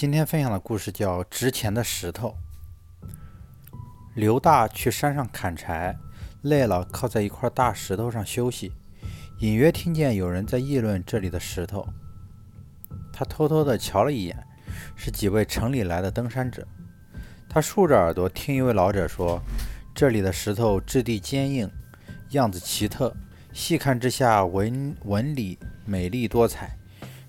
[0.00, 2.34] 今天分享的故事叫《值钱的石头》。
[4.14, 5.94] 刘大去山上砍柴，
[6.40, 8.72] 累了，靠在一块大石头上休息，
[9.40, 11.86] 隐约听见有人在议论这里的石头。
[13.12, 14.42] 他偷偷地瞧了一眼，
[14.96, 16.66] 是几位城里来的登山者。
[17.46, 19.38] 他竖着耳朵听一位老者说
[19.94, 21.70] ：“这里的石头质地坚硬，
[22.30, 23.14] 样子奇特，
[23.52, 26.74] 细看之下纹纹理美丽多彩，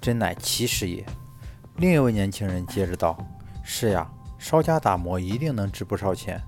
[0.00, 1.04] 真乃奇石也。”
[1.76, 3.18] 另一位年轻人接着道
[3.64, 4.08] ：“是呀，
[4.38, 6.40] 稍加打磨，一定能值不少钱。”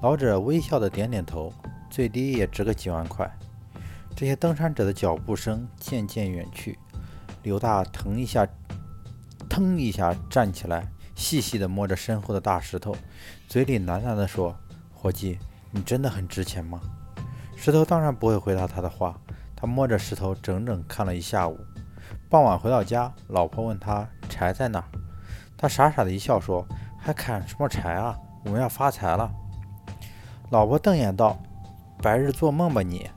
[0.00, 1.52] 老者微笑的点点头
[1.90, 3.28] ：“最低也值个几万块。”
[4.14, 6.78] 这些登山者的脚步声渐渐远去。
[7.42, 8.46] 刘大腾一下，
[9.48, 10.86] 腾一下站起来，
[11.16, 12.96] 细细地摸着身后的大石头，
[13.48, 14.54] 嘴里喃喃地说
[14.94, 15.38] ：“伙计，
[15.72, 16.80] 你真的很值钱吗？”
[17.56, 19.18] 石头当然不会回答他的话。
[19.56, 21.58] 他摸着石头，整整看了一下午。
[22.28, 24.84] 傍晚回到家，老婆问他柴在哪，
[25.56, 26.66] 他傻傻的一笑说
[26.98, 28.18] ：“还砍什么柴啊？
[28.44, 29.30] 我们要发财了。”
[30.50, 31.38] 老婆瞪眼道
[32.02, 33.08] ：“白日做梦吧你！”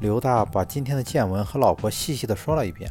[0.00, 2.90] 刘大把今天的见闻和老婆细细的说了一遍。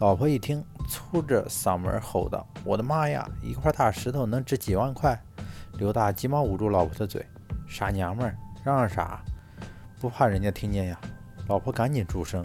[0.00, 3.28] 老婆一听，粗着嗓门吼道：“我的妈呀！
[3.42, 5.18] 一块大石头能值几万块？”
[5.78, 7.24] 刘大急忙捂住老婆的嘴
[7.66, 9.20] ：“傻娘们，嚷嚷啥？
[10.00, 11.00] 不怕人家听见呀？”
[11.48, 12.44] 老婆赶紧住声。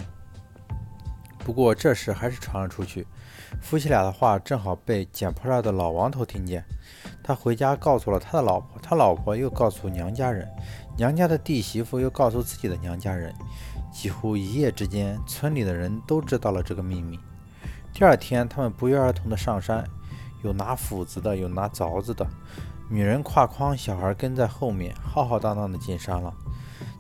[1.39, 3.07] 不过这事还是传了出去，
[3.61, 6.63] 夫妻俩的话正好被捡破烂的老王头听见。
[7.23, 10.47] 他回家告诉了他的老婆，他老婆又告诉娘家人，
[10.97, 13.33] 娘家的弟媳妇又告诉自己的娘家人。
[13.91, 17.19] 几乎一夜之间，村里的人都知道了这个秘密。
[17.91, 19.83] 第二天，他们不约而同地上山，
[20.43, 22.25] 有拿斧子的，有拿凿子的，
[22.87, 26.31] 女人挎筐，小孩跟在后面，浩浩荡荡地进山了。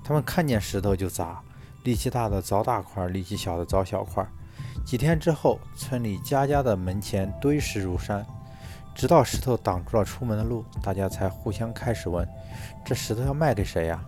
[0.03, 1.41] 他们看见石头就砸，
[1.83, 4.25] 力气大的凿大块，力气小的凿小块。
[4.85, 8.25] 几天之后，村里家家的门前堆石如山，
[8.95, 12.27] 直到石头挡住了出门的路，大家才互相开始问：
[12.83, 14.03] 这石头要卖给谁呀？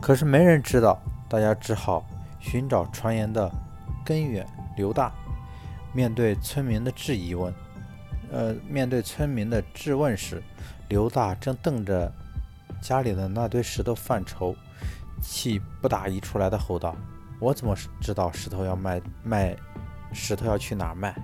[0.00, 2.04] 可是没人知道，大家只好
[2.40, 3.50] 寻找传言的
[4.04, 4.46] 根源。
[4.76, 5.12] 刘大
[5.92, 7.54] 面对村民的质疑问：
[8.32, 10.42] 呃，面对村民的质问时，
[10.88, 12.12] 刘大正瞪着
[12.82, 14.54] 家里的那堆石头犯愁，
[15.20, 16.94] 气不打一处来的吼道。
[17.40, 19.56] 我怎么知道石头要卖卖？
[20.12, 21.14] 石头要去哪儿卖？